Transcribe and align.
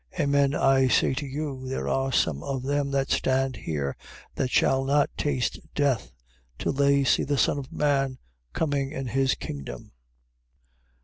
16:28. 0.15 0.23
Amen 0.23 0.55
I 0.55 0.87
say 0.87 1.13
to 1.13 1.27
you, 1.27 1.67
there 1.67 1.87
are 1.87 2.11
some 2.11 2.41
of 2.41 2.63
them 2.63 2.89
that 2.89 3.11
stand 3.11 3.55
here, 3.55 3.95
that 4.33 4.49
shall 4.49 4.83
not 4.83 5.11
taste 5.15 5.59
death, 5.75 6.11
till 6.57 6.73
they 6.73 7.03
see 7.03 7.23
the 7.23 7.37
Son 7.37 7.59
of 7.59 7.71
man 7.71 8.17
coming 8.51 8.91
in 8.91 9.05
his 9.05 9.35
kingdom. 9.35 9.91